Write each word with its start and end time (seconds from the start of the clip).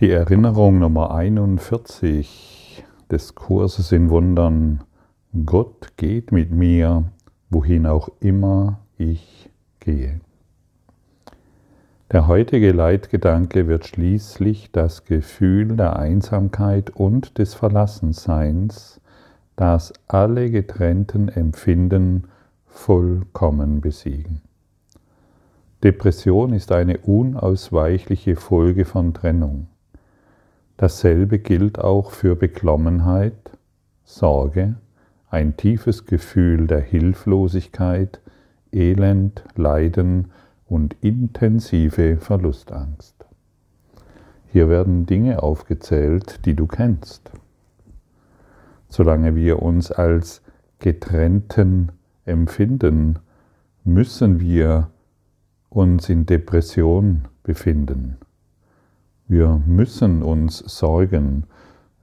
Die 0.00 0.12
Erinnerung 0.12 0.78
Nummer 0.78 1.12
41 1.12 2.84
des 3.10 3.34
Kurses 3.34 3.90
in 3.90 4.10
Wundern. 4.10 4.84
Gott 5.44 5.96
geht 5.96 6.30
mit 6.30 6.52
mir, 6.52 7.10
wohin 7.50 7.84
auch 7.84 8.08
immer 8.20 8.78
ich 8.96 9.50
gehe. 9.80 10.20
Der 12.12 12.28
heutige 12.28 12.70
Leitgedanke 12.70 13.66
wird 13.66 13.88
schließlich 13.88 14.70
das 14.70 15.04
Gefühl 15.04 15.76
der 15.76 15.98
Einsamkeit 15.98 16.90
und 16.90 17.38
des 17.38 17.54
Verlassenseins, 17.54 19.00
das 19.56 19.92
alle 20.06 20.48
getrennten 20.52 21.28
Empfinden 21.28 22.28
vollkommen 22.66 23.80
besiegen. 23.80 24.42
Depression 25.82 26.52
ist 26.52 26.70
eine 26.70 26.98
unausweichliche 26.98 28.36
Folge 28.36 28.84
von 28.84 29.12
Trennung. 29.12 29.66
Dasselbe 30.78 31.40
gilt 31.40 31.80
auch 31.80 32.12
für 32.12 32.36
Beklommenheit, 32.36 33.50
Sorge, 34.04 34.76
ein 35.28 35.56
tiefes 35.56 36.06
Gefühl 36.06 36.68
der 36.68 36.80
Hilflosigkeit, 36.80 38.20
Elend, 38.70 39.42
Leiden 39.56 40.30
und 40.66 40.94
intensive 41.00 42.18
Verlustangst. 42.18 43.16
Hier 44.46 44.68
werden 44.68 45.04
Dinge 45.04 45.42
aufgezählt, 45.42 46.46
die 46.46 46.54
du 46.54 46.68
kennst. 46.68 47.32
Solange 48.88 49.34
wir 49.34 49.60
uns 49.60 49.90
als 49.90 50.42
getrennten 50.78 51.90
empfinden, 52.24 53.18
müssen 53.82 54.38
wir 54.38 54.90
uns 55.70 56.08
in 56.08 56.24
Depression 56.24 57.26
befinden. 57.42 58.18
Wir 59.28 59.62
müssen 59.66 60.22
uns 60.22 60.56
sorgen. 60.56 61.44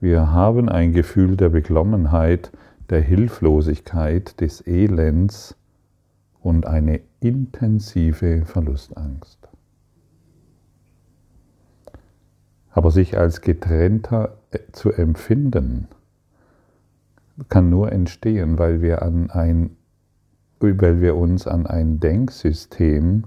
Wir 0.00 0.30
haben 0.30 0.68
ein 0.68 0.92
Gefühl 0.92 1.36
der 1.36 1.48
Beklommenheit, 1.48 2.52
der 2.88 3.00
Hilflosigkeit, 3.00 4.40
des 4.40 4.64
Elends 4.64 5.56
und 6.40 6.68
eine 6.68 7.00
intensive 7.18 8.44
Verlustangst. 8.44 9.48
Aber 12.70 12.92
sich 12.92 13.18
als 13.18 13.40
getrennter 13.40 14.38
äh, 14.52 14.60
zu 14.70 14.92
empfinden, 14.92 15.88
kann 17.48 17.70
nur 17.70 17.90
entstehen, 17.90 18.56
weil 18.56 18.82
wir, 18.82 19.02
an 19.02 19.30
ein, 19.30 19.70
weil 20.60 21.00
wir 21.00 21.16
uns 21.16 21.48
an 21.48 21.66
ein 21.66 21.98
Denksystem, 21.98 23.24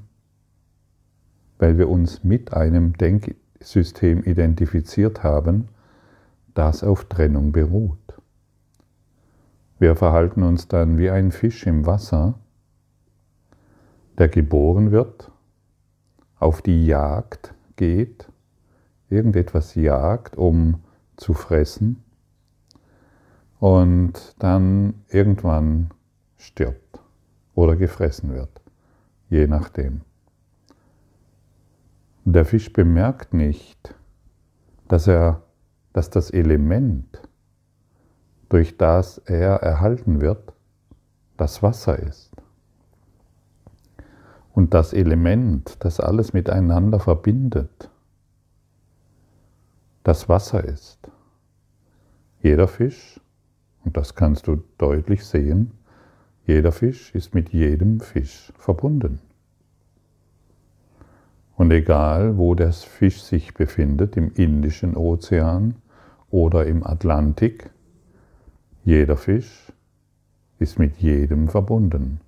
weil 1.57 1.77
wir 1.77 1.89
uns 1.89 2.23
mit 2.23 2.53
einem 2.53 2.93
Denksystem 2.93 3.48
System 3.61 4.23
identifiziert 4.23 5.23
haben, 5.23 5.69
das 6.53 6.83
auf 6.83 7.05
Trennung 7.05 7.51
beruht. 7.51 7.97
Wir 9.79 9.95
verhalten 9.95 10.43
uns 10.43 10.67
dann 10.67 10.97
wie 10.97 11.09
ein 11.09 11.31
Fisch 11.31 11.65
im 11.65 11.85
Wasser, 11.85 12.33
der 14.17 14.27
geboren 14.27 14.91
wird, 14.91 15.31
auf 16.37 16.61
die 16.61 16.85
Jagd 16.85 17.53
geht, 17.77 18.29
irgendetwas 19.09 19.75
jagt, 19.75 20.37
um 20.37 20.81
zu 21.15 21.33
fressen 21.33 22.03
und 23.59 24.35
dann 24.39 24.93
irgendwann 25.09 25.91
stirbt 26.37 26.99
oder 27.55 27.75
gefressen 27.75 28.33
wird, 28.33 28.61
je 29.29 29.47
nachdem. 29.47 30.01
Der 32.31 32.45
Fisch 32.45 32.71
bemerkt 32.71 33.33
nicht, 33.33 33.95
dass, 34.87 35.07
er, 35.07 35.41
dass 35.93 36.11
das 36.11 36.29
Element, 36.29 37.27
durch 38.49 38.77
das 38.77 39.17
er 39.17 39.55
erhalten 39.63 40.21
wird, 40.21 40.53
das 41.37 41.63
Wasser 41.63 41.97
ist. 41.97 42.29
Und 44.53 44.75
das 44.75 44.93
Element, 44.93 45.83
das 45.83 45.99
alles 45.99 46.31
miteinander 46.31 46.99
verbindet, 46.99 47.89
das 50.03 50.29
Wasser 50.29 50.63
ist. 50.63 50.99
Jeder 52.43 52.67
Fisch, 52.67 53.19
und 53.83 53.97
das 53.97 54.13
kannst 54.13 54.45
du 54.45 54.61
deutlich 54.77 55.25
sehen, 55.25 55.71
jeder 56.45 56.73
Fisch 56.73 57.15
ist 57.15 57.33
mit 57.33 57.49
jedem 57.49 57.99
Fisch 57.99 58.53
verbunden. 58.55 59.19
Und 61.59 61.71
egal, 61.71 62.37
wo 62.37 62.55
der 62.55 62.71
Fisch 62.71 63.21
sich 63.21 63.53
befindet, 63.53 64.15
im 64.15 64.31
Indischen 64.33 64.95
Ozean 64.95 65.75
oder 66.29 66.65
im 66.65 66.87
Atlantik, 66.87 67.69
jeder 68.85 69.17
Fisch 69.17 69.73
ist 70.59 70.79
mit 70.79 70.95
jedem 70.99 71.49
verbunden 71.49 72.21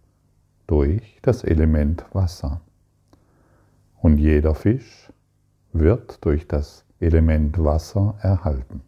durch 0.67 1.17
das 1.21 1.45
Element 1.45 2.03
Wasser. 2.11 2.59
Und 4.01 4.17
jeder 4.17 4.53
Fisch 4.53 5.13
wird 5.71 6.25
durch 6.25 6.45
das 6.49 6.83
Element 6.99 7.57
Wasser 7.63 8.15
erhalten. 8.21 8.81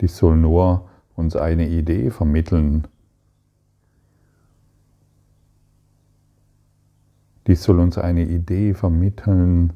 Dies 0.00 0.16
soll 0.16 0.36
nur 0.36 0.88
uns 1.16 1.34
eine 1.34 1.66
Idee 1.66 2.12
vermitteln, 2.12 2.86
Dies 7.48 7.62
soll 7.62 7.80
uns 7.80 7.96
eine 7.96 8.26
Idee 8.26 8.74
vermitteln, 8.74 9.72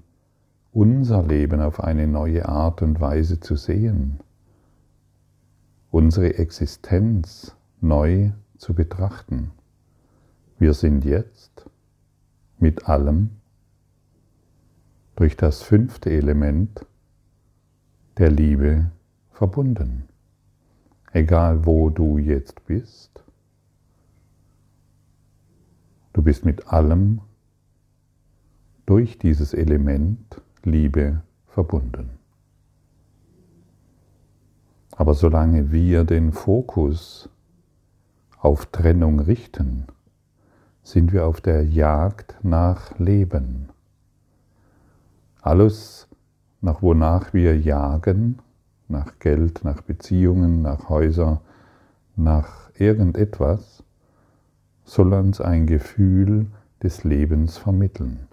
unser 0.73 1.23
Leben 1.23 1.63
auf 1.63 1.83
eine 1.83 2.07
neue 2.07 2.47
Art 2.47 2.83
und 2.83 3.01
Weise 3.01 3.41
zu 3.41 3.57
sehen, 3.57 4.21
unsere 5.91 6.35
Existenz 6.35 7.57
neu 7.81 8.33
zu 8.59 8.75
betrachten. 8.75 9.53
Wir 10.59 10.75
sind 10.75 11.07
jetzt 11.07 11.67
mit 12.59 12.91
allem 12.91 13.31
durch 15.17 15.39
das 15.39 15.63
fünfte 15.63 16.11
Element 16.11 16.85
der 18.19 18.31
Liebe 18.31 18.91
verbunden. 19.31 20.09
Egal 21.11 21.65
wo 21.65 21.89
du 21.89 22.19
jetzt 22.19 22.67
bist, 22.67 23.25
du 26.13 26.21
bist 26.21 26.45
mit 26.45 26.69
allem 26.69 27.15
verbunden 27.15 27.32
durch 28.87 29.19
dieses 29.19 29.55
Element 29.55 30.41
Liebe 30.65 31.23
verbunden. 31.47 32.11
Aber 34.93 35.15
solange 35.15 35.73
wir 35.73 36.05
den 36.05 36.33
Fokus 36.33 37.29
auf 38.39 38.67
Trennung 38.67 39.21
richten, 39.21 39.87
sind 40.83 41.13
wir 41.13 41.27
auf 41.27 41.41
der 41.41 41.65
Jagd 41.65 42.37
nach 42.43 42.99
Leben. 42.99 43.69
Alles, 45.41 46.09
nach 46.61 46.83
wonach 46.83 47.33
wir 47.33 47.59
jagen, 47.59 48.39
nach 48.89 49.19
Geld, 49.19 49.65
nach 49.65 49.83
Beziehungen, 49.83 50.63
nach 50.63 50.89
Häusern, 50.89 51.39
nach 52.15 52.71
irgendetwas, 52.79 53.83
soll 54.85 55.13
uns 55.15 55.41
ein 55.41 55.67
Gefühl 55.67 56.47
des 56.83 57.05
Lebens 57.05 57.57
vermitteln. 57.57 58.29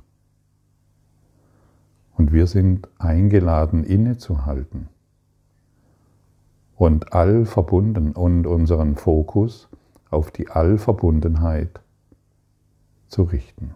Und 2.19 2.34
wir 2.34 2.47
sind 2.47 2.90
eingeladen, 2.97 3.85
innezuhalten 3.85 4.90
und 6.75 7.13
all 7.13 7.46
verbunden 7.46 8.12
und 8.12 8.46
unseren 8.46 8.97
Fokus 8.97 9.69
auf 10.09 10.29
die 10.29 10.49
Allverbundenheit 10.49 11.79
zu 13.08 13.23
richten. 13.23 13.73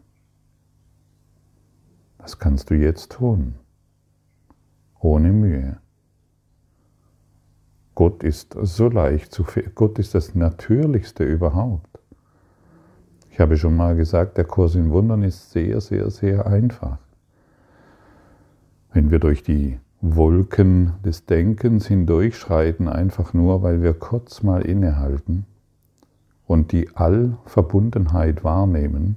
Das 2.18 2.38
kannst 2.38 2.70
du 2.70 2.74
jetzt 2.74 3.14
tun, 3.14 3.56
ohne 5.00 5.32
Mühe. 5.32 5.78
Gott 7.96 8.24
ist 8.24 8.58
so 8.62 8.90
leicht 8.90 9.32
zu 9.32 9.46
Gott 9.74 10.00
ist 10.00 10.16
das 10.16 10.36
Natürlichste 10.36 11.24
überhaupt. 11.24 11.98
Ich 13.30 13.40
habe 13.40 13.56
schon 13.56 13.78
mal 13.78 13.96
gesagt, 13.96 14.38
der 14.38 14.44
Kurs 14.44 14.76
in 14.76 14.92
Wundern 14.92 15.24
ist 15.24 15.52
sehr, 15.52 15.80
sehr, 15.80 16.10
sehr 16.10 16.46
einfach. 16.46 16.98
Wenn 18.94 19.10
wir 19.10 19.18
durch 19.18 19.42
die 19.42 19.80
Wolken 20.02 20.94
des 21.04 21.26
Denkens 21.26 21.88
hindurchschreiten, 21.88 22.88
einfach 22.88 23.34
nur, 23.34 23.64
weil 23.64 23.82
wir 23.82 23.96
kurz 23.96 24.44
mal 24.44 24.62
innehalten 24.62 25.48
und 26.46 26.72
die 26.72 26.96
Allverbundenheit 26.96 28.44
wahrnehmen, 28.44 29.16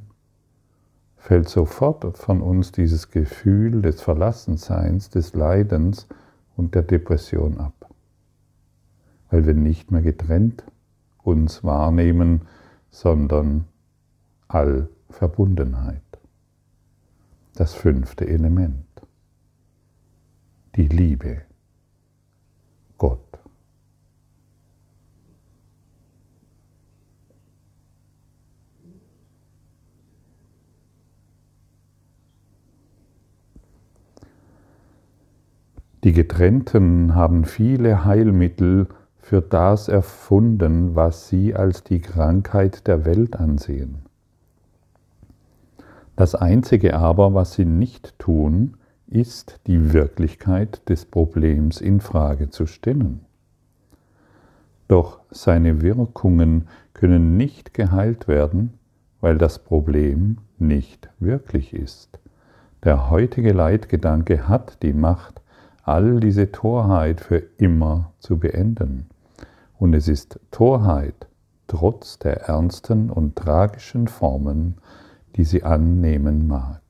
fällt 1.19 1.51
sofort 1.51 2.17
von 2.17 2.41
uns 2.41 2.73
dieses 2.73 3.11
Gefühl 3.11 3.83
des 3.83 4.01
Verlassenseins, 4.01 5.11
des 5.11 5.35
Leidens 5.35 6.07
und 6.57 6.75
der 6.75 6.83
Depression 6.83 7.59
ab, 7.59 7.91
weil 9.31 9.45
wir 9.45 9.55
nicht 9.55 9.91
mehr 9.91 10.03
getrennt 10.03 10.65
uns 11.23 11.65
wahrnehmen, 11.65 12.43
sondern 12.91 13.67
Allverbundenheit. 14.49 16.01
Das 17.57 17.75
fünfte 17.75 18.27
Element. 18.27 18.87
Die 20.77 20.89
Liebe, 20.89 21.43
Gott. 22.99 23.21
Die 36.05 36.13
Getrennten 36.13 37.15
haben 37.15 37.45
viele 37.47 38.05
Heilmittel 38.05 38.89
für 39.17 39.41
das 39.41 39.89
erfunden, 39.89 40.95
was 40.95 41.29
sie 41.29 41.55
als 41.55 41.83
die 41.85 42.01
Krankheit 42.01 42.87
der 42.87 43.05
Welt 43.05 43.37
ansehen. 43.37 44.03
Das 46.15 46.35
Einzige 46.35 46.97
aber, 46.97 47.35
was 47.35 47.55
sie 47.55 47.65
nicht 47.65 48.19
tun, 48.19 48.77
ist 49.09 49.61
die 49.67 49.93
Wirklichkeit 49.93 50.89
des 50.89 51.05
Problems 51.05 51.81
in 51.81 52.01
Frage 52.01 52.51
zu 52.51 52.67
stellen. 52.67 53.21
Doch 54.89 55.21
seine 55.31 55.83
Wirkungen 55.83 56.69
können 56.95 57.37
nicht 57.37 57.75
geheilt 57.75 58.29
werden, 58.29 58.75
weil 59.21 59.39
das 59.39 59.59
Problem 59.59 60.39
nicht 60.59 61.09
wirklich 61.19 61.75
ist. 61.75 62.19
Der 62.85 63.11
heutige 63.11 63.53
Leitgedanke 63.53 64.49
hat 64.49 64.83
die 64.83 64.93
Macht, 64.93 65.43
all 65.83 66.21
diese 66.21 66.53
Torheit 66.53 67.21
für 67.21 67.43
immer 67.59 68.13
zu 68.19 68.39
beenden. 68.39 69.07
Und 69.79 69.95
es 69.95 70.09
ist 70.09 70.41
Torheit, 70.51 71.27
trotz 71.67 72.19
der 72.19 72.43
ernsten 72.43 73.11
und 73.11 73.37
tragischen 73.37 74.09
Formen, 74.09 74.79
die 75.37 75.45
sie 75.45 75.63
annehmen 75.63 76.47
mag. 76.47 76.86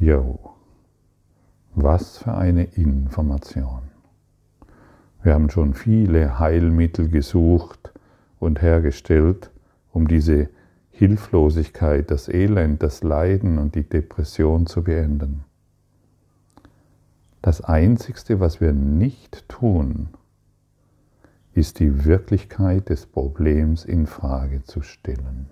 Jo, 0.00 0.38
was 1.74 2.18
für 2.18 2.34
eine 2.34 2.64
Information. 2.64 3.82
Wir 5.24 5.34
haben 5.34 5.50
schon 5.50 5.74
viele 5.74 6.38
Heilmittel 6.38 7.08
gesucht 7.08 7.92
und 8.38 8.62
hergestellt, 8.62 9.50
um 9.92 10.06
diese 10.06 10.50
Hilflosigkeit, 10.90 12.12
das 12.12 12.28
Elend, 12.28 12.80
das 12.84 13.02
Leiden 13.02 13.58
und 13.58 13.74
die 13.74 13.82
Depression 13.82 14.66
zu 14.66 14.84
beenden. 14.84 15.44
Das 17.42 17.60
Einzigste, 17.60 18.38
was 18.38 18.60
wir 18.60 18.72
nicht 18.72 19.48
tun, 19.48 20.10
ist 21.54 21.80
die 21.80 22.04
Wirklichkeit 22.04 22.88
des 22.88 23.06
Problems 23.06 23.84
in 23.84 24.06
Frage 24.06 24.62
zu 24.62 24.82
stellen. 24.82 25.50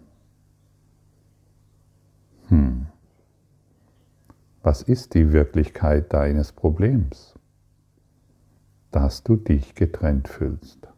Hm. 2.47 2.87
Was 4.67 4.83
ist 4.83 5.15
die 5.15 5.33
Wirklichkeit 5.33 6.13
deines 6.13 6.51
Problems? 6.51 7.39
Dass 8.91 9.23
du 9.23 9.37
dich 9.37 9.77
getrennt 9.77 10.27
fühlst. 10.27 10.89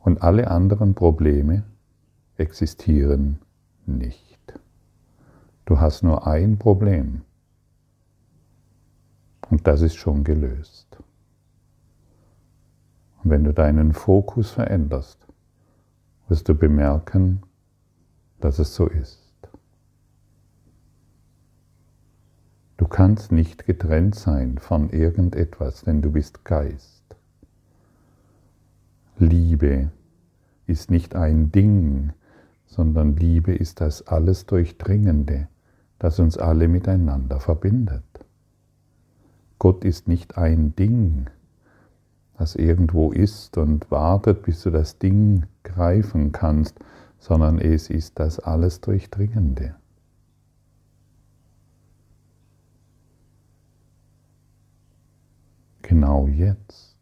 Und 0.00 0.20
alle 0.20 0.50
anderen 0.50 0.94
Probleme 0.94 1.64
existieren 2.36 3.38
nicht. 3.86 4.60
Du 5.64 5.80
hast 5.80 6.02
nur 6.02 6.26
ein 6.26 6.58
Problem. 6.58 7.22
Und 9.48 9.66
das 9.66 9.80
ist 9.80 9.94
schon 9.94 10.22
gelöst. 10.22 10.98
Und 13.24 13.30
wenn 13.30 13.44
du 13.44 13.54
deinen 13.54 13.94
Fokus 13.94 14.50
veränderst, 14.50 15.26
wirst 16.28 16.46
du 16.50 16.54
bemerken, 16.54 17.40
dass 18.40 18.58
es 18.58 18.74
so 18.74 18.86
ist. 18.86 19.18
Du 22.76 22.86
kannst 22.86 23.32
nicht 23.32 23.66
getrennt 23.66 24.14
sein 24.14 24.58
von 24.58 24.90
irgendetwas, 24.90 25.82
denn 25.82 26.00
du 26.00 26.12
bist 26.12 26.44
Geist. 26.44 27.02
Liebe 29.18 29.90
ist 30.66 30.90
nicht 30.90 31.16
ein 31.16 31.50
Ding, 31.50 32.12
sondern 32.66 33.16
Liebe 33.16 33.52
ist 33.52 33.80
das 33.80 34.06
alles 34.06 34.46
Durchdringende 34.46 35.48
das 35.98 36.18
uns 36.18 36.38
alle 36.38 36.68
miteinander 36.68 37.40
verbindet. 37.40 38.04
Gott 39.58 39.84
ist 39.84 40.06
nicht 40.06 40.38
ein 40.38 40.76
Ding, 40.76 41.28
das 42.36 42.54
irgendwo 42.54 43.10
ist 43.10 43.58
und 43.58 43.90
wartet, 43.90 44.42
bis 44.42 44.62
du 44.62 44.70
das 44.70 44.98
Ding 44.98 45.46
greifen 45.64 46.30
kannst, 46.30 46.78
sondern 47.18 47.58
es 47.58 47.90
ist 47.90 48.18
das 48.18 48.38
alles 48.38 48.80
Durchdringende. 48.80 49.74
Genau 55.82 56.26
jetzt. 56.26 56.96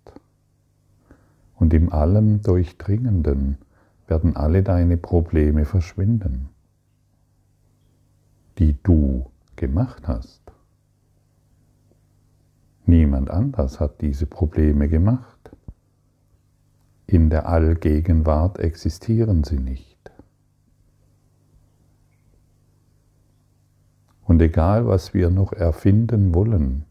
Und 1.56 1.74
im 1.74 1.92
allem 1.92 2.42
Durchdringenden 2.42 3.58
werden 4.06 4.36
alle 4.36 4.62
deine 4.62 4.96
Probleme 4.96 5.64
verschwinden 5.64 6.48
die 8.58 8.76
du 8.82 9.30
gemacht 9.56 10.08
hast. 10.08 10.40
Niemand 12.86 13.30
anders 13.30 13.80
hat 13.80 14.00
diese 14.00 14.26
Probleme 14.26 14.88
gemacht. 14.88 15.50
In 17.06 17.30
der 17.30 17.48
Allgegenwart 17.48 18.58
existieren 18.58 19.44
sie 19.44 19.58
nicht. 19.58 19.95
Und 24.26 24.43
egal, 24.43 24.87
was 24.87 25.14
wir 25.14 25.31
noch 25.31 25.52
erfinden 25.52 26.34
wollen, 26.34 26.84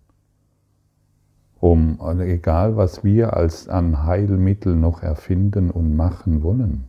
um, 1.59 1.99
egal, 2.19 2.77
was 2.77 3.03
wir 3.03 3.35
als 3.35 3.67
an 3.67 4.03
Heilmittel 4.03 4.75
noch 4.75 5.01
erfinden 5.03 5.71
und 5.71 5.95
machen 5.95 6.43
wollen, 6.43 6.85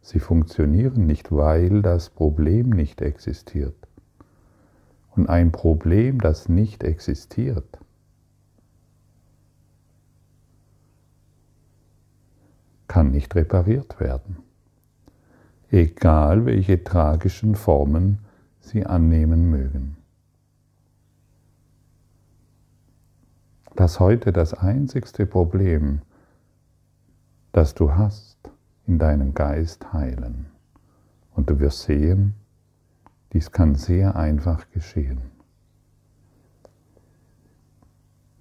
sie 0.00 0.20
funktionieren 0.20 1.06
nicht, 1.06 1.32
weil 1.32 1.82
das 1.82 2.10
Problem 2.10 2.70
nicht 2.70 3.02
existiert 3.02 3.74
und 5.16 5.28
ein 5.28 5.52
Problem, 5.52 6.20
das 6.20 6.48
nicht 6.48 6.82
existiert. 6.82 7.78
kann 12.90 13.12
nicht 13.12 13.36
repariert 13.36 14.00
werden, 14.00 14.38
egal 15.70 16.44
welche 16.44 16.82
tragischen 16.82 17.54
Formen 17.54 18.18
sie 18.58 18.84
annehmen 18.84 19.48
mögen. 19.48 19.99
Das 23.80 23.98
heute 23.98 24.30
das 24.30 24.52
einzigste 24.52 25.24
Problem, 25.24 26.02
das 27.50 27.72
du 27.72 27.94
hast, 27.94 28.36
in 28.86 28.98
deinem 28.98 29.32
Geist 29.32 29.94
heilen. 29.94 30.50
Und 31.34 31.48
du 31.48 31.60
wirst 31.60 31.84
sehen, 31.84 32.34
dies 33.32 33.52
kann 33.52 33.76
sehr 33.76 34.16
einfach 34.16 34.70
geschehen. 34.70 35.22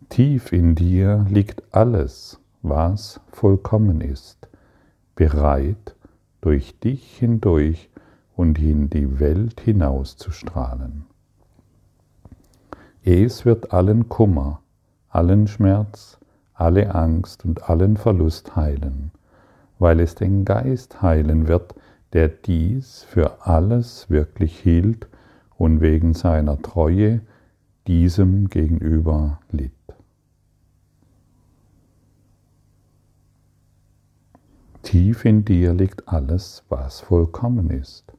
Tief 0.10 0.52
in 0.52 0.76
dir 0.76 1.26
liegt 1.30 1.74
alles, 1.74 2.42
was 2.62 3.22
vollkommen 3.32 4.02
ist, 4.02 4.50
bereit, 5.16 5.96
durch 6.42 6.78
dich 6.82 7.18
hindurch 7.18 7.90
und 8.36 8.60
in 8.60 8.90
die 8.90 9.22
Welt 9.22 9.62
hinauszustrahlen. 9.62 11.06
Es 13.06 13.46
wird 13.46 13.72
allen 13.72 14.10
Kummer, 14.10 14.62
allen 15.10 15.48
Schmerz, 15.48 16.20
alle 16.54 16.94
Angst 16.94 17.46
und 17.46 17.70
allen 17.70 17.98
Verlust 17.98 18.56
heilen, 18.56 19.12
weil 19.80 20.00
es 20.00 20.16
den 20.16 20.46
Geist 20.46 21.02
heilen 21.02 21.48
wird, 21.48 21.76
der 22.14 22.28
dies 22.28 23.04
für 23.04 23.46
alles 23.46 24.10
wirklich 24.10 24.60
hielt 24.60 25.08
und 25.58 25.82
wegen 25.82 26.14
seiner 26.14 26.62
Treue 26.62 27.22
diesem 27.88 28.50
gegenüber 28.50 29.40
litt. 29.52 29.74
Tief 34.84 35.26
in 35.26 35.46
dir 35.46 35.74
liegt 35.74 36.08
alles, 36.08 36.64
was 36.70 37.02
vollkommen 37.02 37.70
ist. 37.70 38.14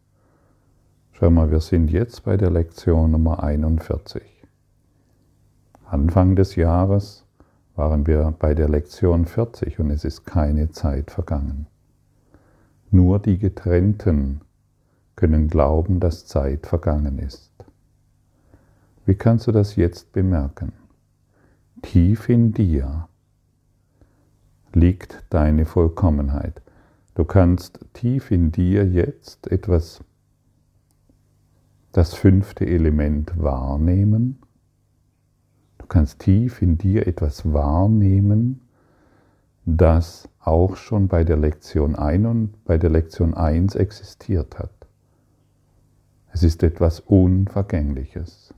Schau 1.12 1.30
mal, 1.30 1.50
wir 1.50 1.60
sind 1.60 1.90
jetzt 1.90 2.24
bei 2.24 2.36
der 2.36 2.50
Lektion 2.50 3.10
Nummer 3.10 3.42
41. 3.42 4.39
Anfang 5.90 6.36
des 6.36 6.54
Jahres 6.54 7.26
waren 7.74 8.06
wir 8.06 8.32
bei 8.38 8.54
der 8.54 8.68
Lektion 8.68 9.26
40 9.26 9.80
und 9.80 9.90
es 9.90 10.04
ist 10.04 10.24
keine 10.24 10.70
Zeit 10.70 11.10
vergangen. 11.10 11.66
Nur 12.92 13.18
die 13.18 13.38
Getrennten 13.38 14.40
können 15.16 15.48
glauben, 15.48 15.98
dass 15.98 16.26
Zeit 16.26 16.68
vergangen 16.68 17.18
ist. 17.18 17.50
Wie 19.04 19.16
kannst 19.16 19.48
du 19.48 19.52
das 19.52 19.74
jetzt 19.74 20.12
bemerken? 20.12 20.74
Tief 21.82 22.28
in 22.28 22.52
dir 22.52 23.08
liegt 24.72 25.24
deine 25.30 25.66
Vollkommenheit. 25.66 26.62
Du 27.16 27.24
kannst 27.24 27.80
tief 27.94 28.30
in 28.30 28.52
dir 28.52 28.86
jetzt 28.86 29.50
etwas 29.50 30.04
das 31.90 32.14
fünfte 32.14 32.64
Element 32.64 33.32
wahrnehmen. 33.42 34.38
Du 35.90 35.94
kannst 35.94 36.20
tief 36.20 36.62
in 36.62 36.78
dir 36.78 37.08
etwas 37.08 37.52
wahrnehmen, 37.52 38.60
das 39.66 40.28
auch 40.38 40.76
schon 40.76 41.08
bei 41.08 41.24
der 41.24 41.36
Lektion 41.36 41.96
1 41.96 42.26
und 42.26 42.64
bei 42.64 42.78
der 42.78 42.90
Lektion 42.90 43.34
1 43.34 43.74
existiert 43.74 44.60
hat. 44.60 44.70
Es 46.32 46.44
ist 46.44 46.62
etwas 46.62 47.00
Unvergängliches. 47.00 48.54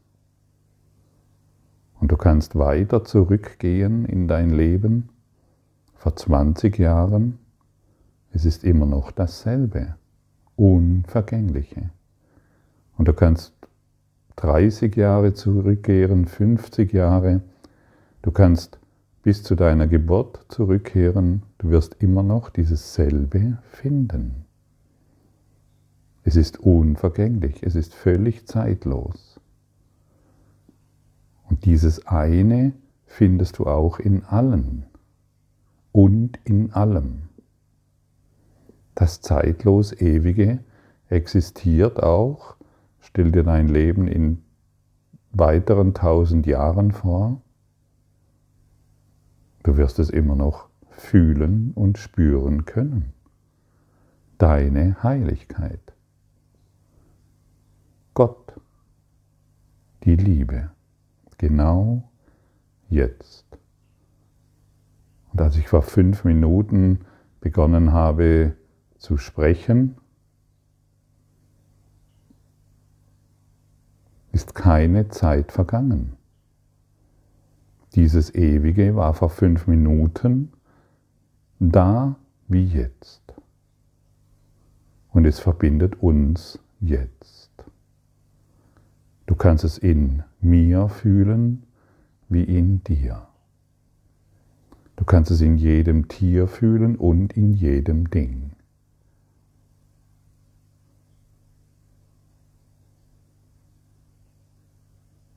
Und 1.99 2.13
du 2.13 2.19
kannst 2.19 2.55
weiter 2.55 3.03
zurückgehen 3.03 4.05
in 4.05 4.29
dein 4.29 4.51
Leben 4.51 5.09
vor 5.95 6.15
20 6.15 6.79
Jahren. 6.79 7.39
Es 8.31 8.45
ist 8.45 8.63
immer 8.63 8.85
noch 8.85 9.11
dasselbe, 9.11 9.95
Unvergängliche. 10.57 11.89
Und 12.99 13.09
du 13.09 13.15
kannst 13.15 13.55
30 14.37 14.97
Jahre 14.97 15.35
zurückkehren, 15.35 16.27
50 16.27 16.93
Jahre. 16.93 17.43
Du 18.23 18.31
kannst 18.31 18.79
bis 19.23 19.43
zu 19.43 19.55
deiner 19.55 19.87
Geburt 19.87 20.47
zurückkehren. 20.49 21.43
Du 21.59 21.71
wirst 21.71 21.97
immer 22.01 22.23
noch 22.23 22.51
dieses 22.51 22.95
selbe 22.95 23.59
finden. 23.71 24.45
Es 26.25 26.37
ist 26.37 26.61
unvergänglich, 26.61 27.63
es 27.63 27.75
ist 27.75 27.95
völlig 27.95 28.47
zeitlos. 28.47 29.41
Und 31.49 31.65
dieses 31.65 32.07
eine 32.07 32.73
findest 33.07 33.59
du 33.59 33.67
auch 33.67 33.99
in 33.99 34.25
allen 34.25 34.87
und 35.91 36.39
in 36.45 36.73
allem. 36.73 37.25
Das 38.95 39.21
zeitlos 39.21 39.93
Ewige 39.93 40.61
existiert 41.09 42.03
auch. 42.03 42.57
Stell 43.03 43.33
dir 43.33 43.43
dein 43.43 43.69
Leben 43.69 44.07
in 44.07 44.43
weiteren 45.33 45.93
tausend 45.93 46.47
Jahren 46.47 46.93
vor. 46.93 47.43
Du 49.65 49.77
wirst 49.77 49.99
es 49.99 50.09
immer 50.09 50.37
noch 50.37 50.69
fühlen 50.91 51.73
und 51.75 51.99
spüren 51.99 52.65
können. 52.65 53.13
Deine 54.39 55.03
Heiligkeit. 55.03 55.81
Gott, 58.15 58.61
die 60.05 60.17
Liebe, 60.17 60.71
genau 61.39 62.09
jetzt. 62.89 63.47
Und 65.33 65.41
als 65.41 65.57
ich 65.57 65.67
vor 65.69 65.83
fünf 65.83 66.25
Minuten 66.25 67.01
begonnen 67.41 67.93
habe 67.93 68.55
zu 68.97 69.17
sprechen, 69.17 69.97
ist 74.33 74.55
keine 74.55 75.09
Zeit 75.09 75.53
vergangen. 75.53 76.17
Dieses 77.95 78.35
Ewige 78.35 78.97
war 78.97 79.13
vor 79.13 79.29
fünf 79.29 79.67
Minuten 79.67 80.53
da 81.61 82.17
wie 82.49 82.65
jetzt. 82.65 83.23
Und 85.11 85.27
es 85.27 85.39
verbindet 85.39 86.03
uns 86.03 86.59
jetzt. 86.81 87.51
Du 89.27 89.35
kannst 89.35 89.65
es 89.65 89.77
in 89.79 90.23
mir 90.41 90.89
fühlen 90.89 91.65
wie 92.29 92.45
in 92.45 92.83
dir. 92.85 93.29
Du 94.97 95.05
kannst 95.05 95.31
es 95.31 95.43
in 95.43 95.57
jedem 95.57 96.09
Tier 96.09 96.49
fühlen 96.49 96.97
und 96.97 97.35
in 97.35 97.53
jedem 97.53 98.09
Ding. 98.11 98.52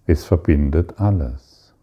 Es 0.07 0.23
verbindet 0.23 0.99
alles. 0.99 1.73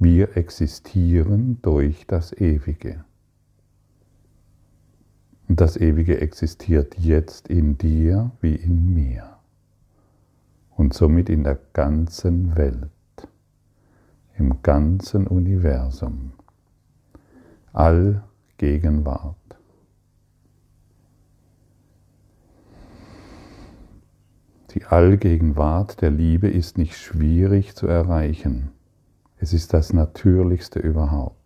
Wir 0.00 0.36
existieren 0.36 1.60
durch 1.62 2.08
das 2.08 2.32
Ewige. 2.32 3.04
Und 5.46 5.60
das 5.60 5.76
Ewige 5.76 6.20
existiert 6.20 6.98
jetzt 6.98 7.46
in 7.46 7.78
dir 7.78 8.32
wie 8.40 8.56
in 8.56 8.92
mir 8.92 9.38
und 10.70 10.92
somit 10.92 11.28
in 11.28 11.44
der 11.44 11.58
ganzen 11.72 12.56
Welt, 12.56 12.90
im 14.36 14.60
ganzen 14.62 15.28
Universum, 15.28 16.32
Allgegenwart. 17.72 19.36
Die 24.74 24.86
Allgegenwart 24.86 26.00
der 26.00 26.10
Liebe 26.10 26.48
ist 26.48 26.78
nicht 26.78 26.96
schwierig 26.96 27.76
zu 27.76 27.86
erreichen. 27.86 28.72
Es 29.38 29.52
ist 29.52 29.72
das 29.72 29.92
Natürlichste 29.92 30.80
überhaupt. 30.80 31.36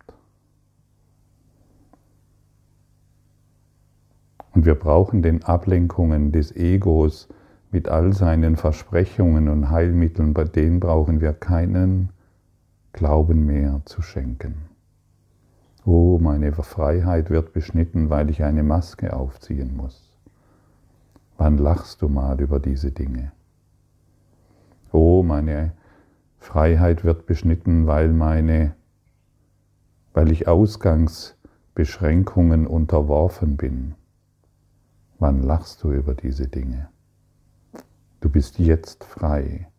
Und 4.55 4.65
wir 4.65 4.73
brauchen 4.73 5.21
den 5.21 5.43
Ablenkungen 5.43 6.31
des 6.31 6.55
Egos 6.55 7.29
mit 7.69 7.87
all 7.87 8.13
seinen 8.13 8.55
Versprechungen 8.55 9.47
und 9.47 9.69
Heilmitteln, 9.69 10.33
bei 10.33 10.45
denen 10.45 10.79
brauchen 10.79 11.21
wir 11.21 11.33
keinen 11.33 12.09
Glauben 12.93 13.45
mehr 13.45 13.83
zu 13.85 14.01
schenken. 14.01 14.55
Oh, 15.85 16.17
meine 16.17 16.51
Freiheit 16.51 17.29
wird 17.29 17.53
beschnitten, 17.53 18.09
weil 18.09 18.31
ich 18.31 18.43
eine 18.43 18.63
Maske 18.63 19.13
aufziehen 19.13 19.77
muss. 19.77 20.08
Wann 21.39 21.57
lachst 21.57 22.01
du 22.01 22.09
mal 22.09 22.41
über 22.41 22.59
diese 22.59 22.91
Dinge? 22.91 23.31
Oh, 24.91 25.23
meine 25.23 25.71
Freiheit 26.37 27.05
wird 27.05 27.27
beschnitten, 27.27 27.87
weil 27.87 28.09
meine, 28.09 28.75
weil 30.11 30.33
ich 30.33 30.49
Ausgangsbeschränkungen 30.49 32.67
unterworfen 32.67 33.55
bin. 33.55 33.95
Wann 35.17 35.41
lachst 35.41 35.81
du 35.81 35.93
über 35.93 36.13
diese 36.13 36.49
Dinge? 36.49 36.89
Du 38.19 38.29
bist 38.29 38.59
jetzt 38.59 39.05
frei 39.05 39.69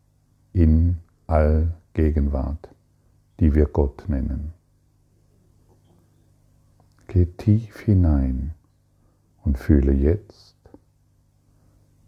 in 0.55 0.97
Allgegenwart, 1.27 2.75
die 3.39 3.55
wir 3.55 3.67
Gott 3.67 4.07
nennen. 4.09 4.55
Geh 7.07 7.27
tief 7.27 7.81
hinein 7.81 8.55
und 9.45 9.59
fühle 9.59 9.93
jetzt 9.93 10.50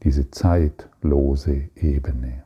diese 0.02 0.30
zeitlose 0.30 1.70
Ebene. 1.76 2.42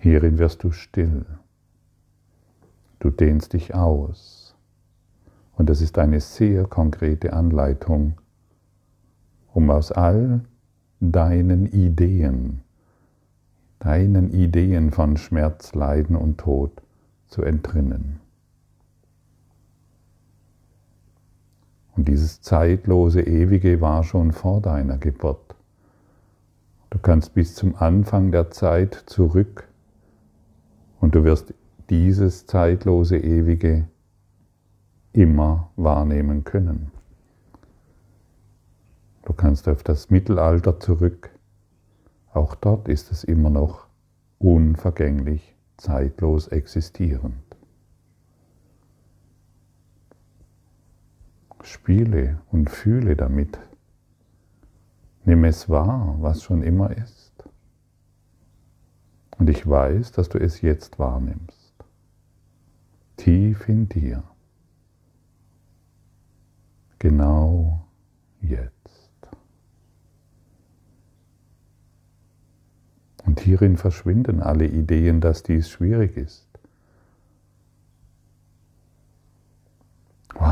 Hierin 0.00 0.38
wirst 0.38 0.64
du 0.64 0.72
still. 0.72 1.24
Du 2.98 3.10
dehnst 3.10 3.52
dich 3.52 3.72
aus. 3.72 4.56
Und 5.52 5.70
das 5.70 5.80
ist 5.80 5.96
eine 5.98 6.20
sehr 6.20 6.64
konkrete 6.64 7.32
Anleitung, 7.32 8.14
um 9.52 9.70
aus 9.70 9.92
all 9.92 10.40
deinen 10.98 11.66
Ideen, 11.66 12.62
deinen 13.78 14.32
Ideen 14.32 14.90
von 14.90 15.16
Schmerz, 15.16 15.72
Leiden 15.74 16.16
und 16.16 16.38
Tod 16.38 16.82
zu 17.32 17.42
entrinnen. 17.42 18.20
Und 21.96 22.08
dieses 22.08 22.40
zeitlose 22.40 23.22
Ewige 23.22 23.80
war 23.80 24.04
schon 24.04 24.32
vor 24.32 24.60
deiner 24.60 24.98
Geburt. 24.98 25.54
Du 26.90 26.98
kannst 26.98 27.34
bis 27.34 27.54
zum 27.54 27.74
Anfang 27.76 28.32
der 28.32 28.50
Zeit 28.50 28.94
zurück 29.06 29.68
und 31.00 31.14
du 31.14 31.24
wirst 31.24 31.54
dieses 31.90 32.46
zeitlose 32.46 33.16
Ewige 33.18 33.88
immer 35.12 35.70
wahrnehmen 35.76 36.44
können. 36.44 36.90
Du 39.24 39.32
kannst 39.32 39.68
auf 39.68 39.82
das 39.82 40.10
Mittelalter 40.10 40.80
zurück. 40.80 41.30
Auch 42.32 42.54
dort 42.54 42.88
ist 42.88 43.12
es 43.12 43.24
immer 43.24 43.50
noch 43.50 43.86
unvergänglich, 44.38 45.51
zeitlos 45.76 46.48
existierend. 46.48 47.42
Spiele 51.62 52.40
und 52.50 52.70
fühle 52.70 53.16
damit. 53.16 53.58
Nimm 55.24 55.44
es 55.44 55.68
wahr, 55.68 56.16
was 56.20 56.42
schon 56.42 56.62
immer 56.62 56.96
ist. 56.96 57.32
Und 59.38 59.48
ich 59.48 59.66
weiß, 59.66 60.12
dass 60.12 60.28
du 60.28 60.38
es 60.38 60.60
jetzt 60.60 60.98
wahrnimmst 60.98 61.62
tief 63.22 63.68
in 63.68 63.88
dir. 63.88 64.24
Genau 66.98 67.86
jetzt. 68.40 68.71
Und 73.32 73.40
hierin 73.40 73.78
verschwinden 73.78 74.42
alle 74.42 74.66
Ideen, 74.66 75.22
dass 75.22 75.42
dies 75.42 75.70
schwierig 75.70 76.18
ist. 76.18 76.46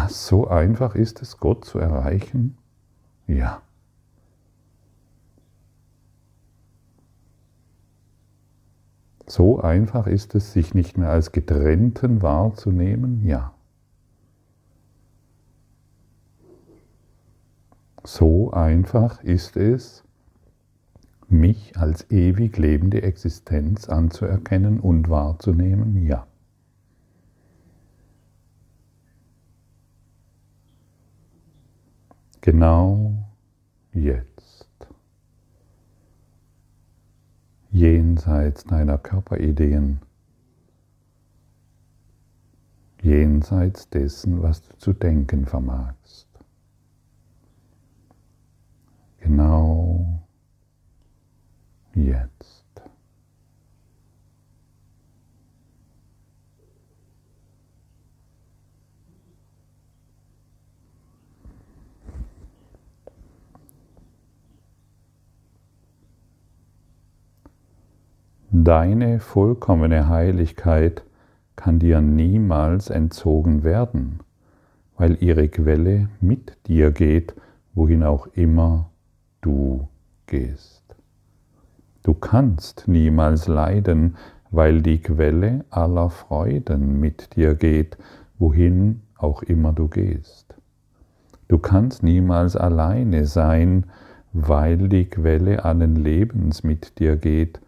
So 0.09 0.49
einfach 0.49 0.95
ist 0.95 1.21
es, 1.21 1.37
Gott 1.37 1.67
zu 1.67 1.79
erreichen? 1.79 2.57
Ja. 3.27 3.61
So 9.27 9.61
einfach 9.61 10.07
ist 10.07 10.35
es, 10.35 10.55
sich 10.55 10.73
nicht 10.73 10.97
mehr 10.97 11.11
als 11.11 11.33
getrennten 11.33 12.23
wahrzunehmen? 12.23 13.27
Ja. 13.27 13.53
So 18.05 18.53
einfach 18.53 19.23
ist 19.23 19.59
es, 19.59 20.03
mich 21.31 21.77
als 21.77 22.11
ewig 22.11 22.57
lebende 22.59 23.03
Existenz 23.03 23.89
anzuerkennen 23.89 24.81
und 24.81 25.09
wahrzunehmen? 25.09 26.05
Ja. 26.07 26.27
Genau 32.41 33.15
jetzt. 33.93 34.67
Jenseits 37.71 38.65
deiner 38.65 38.99
Körperideen. 38.99 40.01
Jenseits 43.03 43.89
dessen, 43.89 44.43
was 44.43 44.63
du 44.63 44.77
zu 44.79 44.93
denken 44.93 45.47
vermagst. 45.47 46.29
Genau 49.19 50.21
jetzt. 51.95 52.61
Deine 68.63 69.21
vollkommene 69.21 70.11
Heiligkeit 70.11 71.03
kann 71.57 71.79
dir 71.79 72.03
niemals 72.03 72.91
entzogen 72.91 73.63
werden, 73.65 74.21
weil 74.99 75.17
ihre 75.23 75.49
Quelle 75.49 76.11
mit 76.21 76.59
dir 76.67 76.91
geht, 76.91 77.35
wohin 77.73 78.03
auch 78.03 78.27
immer 78.35 78.91
du 79.41 79.89
gehst. 80.27 80.95
Du 82.03 82.13
kannst 82.13 82.87
niemals 82.87 83.49
leiden, 83.49 84.19
weil 84.51 84.83
die 84.83 85.01
Quelle 85.01 85.65
aller 85.71 86.11
Freuden 86.11 87.01
mit 87.01 87.37
dir 87.37 87.55
geht, 87.55 87.97
wohin 88.39 89.01
auch 89.17 89.43
immer 89.43 89.73
du 89.73 89.89
gehst. 89.89 90.55
Du 91.49 91.57
kannst 91.57 92.03
niemals 92.03 92.57
alleine 92.57 93.25
sein, 93.25 93.85
weil 94.35 94.91
die 94.91 95.07
Quelle 95.07 95.65
allen 95.65 95.97
Lebens 95.97 96.63
mit 96.63 96.99
dir 96.99 97.17
geht, 97.17 97.63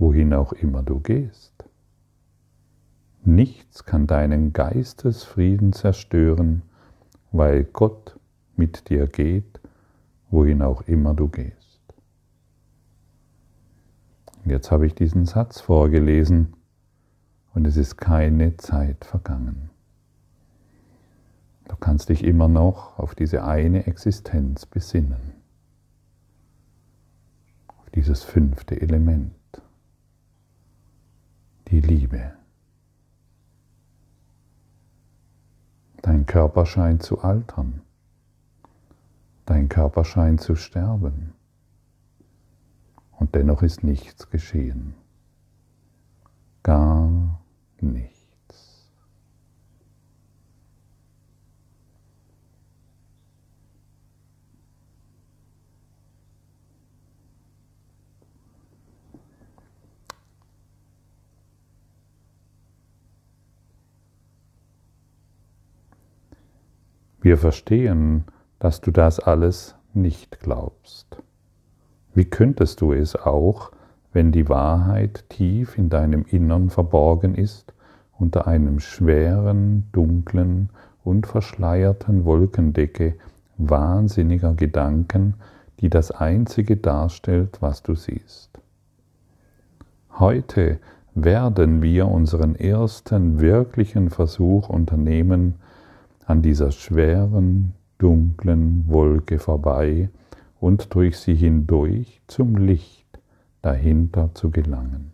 wohin 0.00 0.32
auch 0.32 0.52
immer 0.54 0.82
du 0.82 0.98
gehst. 0.98 1.52
Nichts 3.22 3.84
kann 3.84 4.06
deinen 4.06 4.54
Geistesfrieden 4.54 5.74
zerstören, 5.74 6.62
weil 7.32 7.64
Gott 7.64 8.18
mit 8.56 8.88
dir 8.88 9.06
geht, 9.06 9.60
wohin 10.30 10.62
auch 10.62 10.82
immer 10.82 11.12
du 11.12 11.28
gehst. 11.28 11.80
Jetzt 14.46 14.70
habe 14.70 14.86
ich 14.86 14.94
diesen 14.94 15.26
Satz 15.26 15.60
vorgelesen 15.60 16.54
und 17.52 17.66
es 17.66 17.76
ist 17.76 17.98
keine 17.98 18.56
Zeit 18.56 19.04
vergangen. 19.04 19.68
Du 21.68 21.76
kannst 21.76 22.08
dich 22.08 22.24
immer 22.24 22.48
noch 22.48 22.98
auf 22.98 23.14
diese 23.14 23.44
eine 23.44 23.86
Existenz 23.86 24.64
besinnen, 24.64 25.34
auf 27.68 27.90
dieses 27.90 28.24
fünfte 28.24 28.80
Element 28.80 29.39
die 31.80 31.86
Liebe. 31.86 32.32
Dein 36.02 36.26
Körper 36.26 36.66
scheint 36.66 37.02
zu 37.02 37.20
altern. 37.20 37.82
Dein 39.46 39.68
Körper 39.68 40.04
scheint 40.04 40.40
zu 40.40 40.56
sterben. 40.56 41.32
Und 43.12 43.34
dennoch 43.34 43.62
ist 43.62 43.82
nichts 43.82 44.30
geschehen. 44.30 44.94
Gar 46.62 47.40
nichts. 47.80 48.19
Wir 67.20 67.36
verstehen, 67.36 68.24
dass 68.58 68.80
du 68.80 68.90
das 68.90 69.20
alles 69.20 69.74
nicht 69.92 70.40
glaubst. 70.40 71.22
Wie 72.14 72.24
könntest 72.24 72.80
du 72.80 72.92
es 72.92 73.14
auch, 73.16 73.72
wenn 74.12 74.32
die 74.32 74.48
Wahrheit 74.48 75.24
tief 75.28 75.78
in 75.78 75.88
deinem 75.88 76.24
Innern 76.28 76.70
verborgen 76.70 77.34
ist, 77.34 77.72
unter 78.18 78.46
einem 78.46 78.80
schweren, 78.80 79.88
dunklen 79.92 80.70
und 81.04 81.26
verschleierten 81.26 82.24
Wolkendecke 82.24 83.14
wahnsinniger 83.56 84.54
Gedanken, 84.54 85.34
die 85.80 85.88
das 85.90 86.10
Einzige 86.10 86.76
darstellt, 86.76 87.58
was 87.60 87.82
du 87.82 87.94
siehst. 87.94 88.60
Heute 90.18 90.78
werden 91.14 91.82
wir 91.82 92.08
unseren 92.08 92.54
ersten 92.54 93.40
wirklichen 93.40 94.10
Versuch 94.10 94.68
unternehmen, 94.68 95.54
an 96.30 96.42
dieser 96.42 96.70
schweren, 96.70 97.74
dunklen 97.98 98.86
Wolke 98.86 99.40
vorbei 99.40 100.10
und 100.60 100.94
durch 100.94 101.18
sie 101.18 101.34
hindurch 101.34 102.22
zum 102.28 102.56
Licht 102.56 103.18
dahinter 103.62 104.32
zu 104.34 104.50
gelangen. 104.50 105.10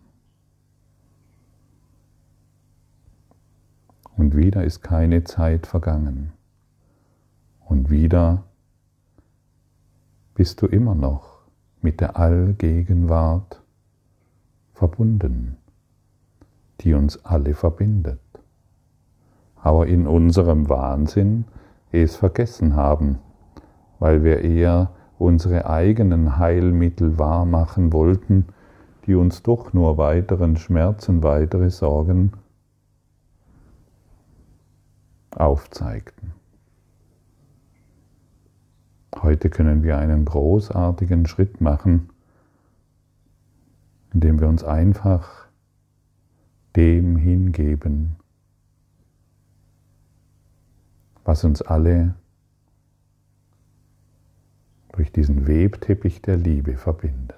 Und 4.15 4.35
wieder 4.35 4.63
ist 4.63 4.83
keine 4.83 5.23
Zeit 5.23 5.65
vergangen. 5.65 6.33
Und 7.65 7.89
wieder 7.89 8.43
bist 10.35 10.61
du 10.61 10.67
immer 10.67 10.93
noch 10.93 11.39
mit 11.81 11.99
der 11.99 12.15
Allgegenwart 12.15 13.63
verbunden, 14.73 15.57
die 16.81 16.93
uns 16.93 17.25
alle 17.25 17.55
verbindet 17.55 18.19
aber 19.67 19.85
in 19.85 20.07
unserem 20.07 20.69
Wahnsinn 20.69 21.43
es 21.91 22.15
vergessen 22.15 22.77
haben, 22.77 23.19
weil 23.99 24.23
wir 24.23 24.39
eher 24.39 24.91
unsere 25.19 25.69
eigenen 25.69 26.37
Heilmittel 26.37 27.19
wahrmachen 27.19 27.91
wollten, 27.91 28.45
die 29.05 29.15
uns 29.15 29.43
doch 29.43 29.73
nur 29.73 29.97
weiteren 29.97 30.55
Schmerzen, 30.55 31.21
weitere 31.21 31.69
Sorgen 31.69 32.31
aufzeigten. 35.35 36.31
Heute 39.21 39.49
können 39.49 39.83
wir 39.83 39.97
einen 39.97 40.23
großartigen 40.23 41.25
Schritt 41.25 41.59
machen, 41.59 42.07
indem 44.13 44.39
wir 44.39 44.47
uns 44.47 44.63
einfach 44.63 45.47
dem 46.77 47.17
hingeben, 47.17 48.15
was 51.27 51.43
uns 51.43 51.61
alle 51.61 52.15
durch 54.93 55.11
diesen 55.11 55.45
Webteppich 55.45 56.21
der 56.21 56.37
Liebe 56.37 56.77
verbindet. 56.77 57.35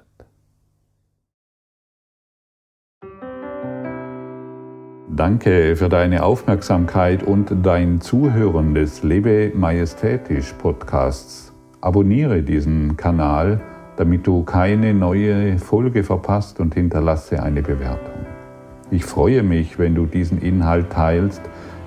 Danke 5.13 5.75
für 5.75 5.89
deine 5.89 6.23
Aufmerksamkeit 6.23 7.23
und 7.23 7.65
dein 7.65 7.99
Zuhören 7.99 8.75
des 8.75 9.03
Lebe 9.03 9.51
Majestätisch 9.55 10.53
Podcasts. 10.53 11.51
Abonniere 11.81 12.43
diesen 12.43 12.95
Kanal, 12.95 13.59
damit 13.97 14.27
du 14.27 14.43
keine 14.43 14.93
neue 14.93 15.57
Folge 15.57 16.03
verpasst 16.03 16.59
und 16.59 16.75
hinterlasse 16.75 17.41
eine 17.41 17.63
Bewertung. 17.63 18.25
Ich 18.91 19.03
freue 19.03 19.43
mich, 19.43 19.79
wenn 19.79 19.95
du 19.95 20.05
diesen 20.05 20.41
Inhalt 20.41 20.91
teilst, 20.91 21.41